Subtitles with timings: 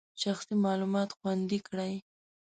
[0.21, 1.93] شخصي معلومات خوندي کړئ.